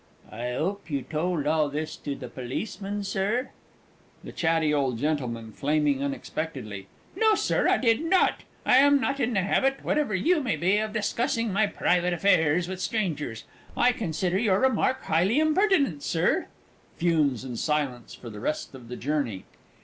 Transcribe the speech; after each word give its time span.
I 0.31 0.49
'ope 0.53 0.89
you 0.89 1.03
told 1.03 1.45
all 1.45 1.69
this 1.69 1.95
to 1.97 2.15
the 2.15 2.27
Policeman, 2.27 3.03
Sir? 3.03 3.51
THE 4.23 4.35
C. 4.35 4.73
O. 4.73 4.95
G. 4.95 5.15
(flaming 5.53 6.03
unexpectedly). 6.03 6.87
No, 7.15 7.35
Sir, 7.35 7.69
I 7.69 7.77
did 7.77 8.03
not. 8.03 8.41
I 8.65 8.77
am 8.77 8.99
not 8.99 9.19
in 9.19 9.35
the 9.35 9.41
habit 9.43 9.83
whatever 9.83 10.15
you 10.15 10.41
may 10.41 10.55
be 10.55 10.77
of 10.77 10.91
discussing 10.93 11.53
my 11.53 11.67
private 11.67 12.13
affairs 12.13 12.67
with 12.67 12.81
strangers. 12.81 13.43
I 13.77 13.91
consider 13.91 14.39
your 14.39 14.59
remark 14.59 15.03
highly 15.03 15.37
impertinent, 15.39 16.01
Sir. 16.01 16.47
[_Fumes 16.99 17.45
in 17.45 17.55
silence 17.55 18.15
for 18.15 18.31
the 18.31 18.39
rest 18.39 18.73
of 18.73 18.87
the 18.87 18.95
journey. 18.97 19.45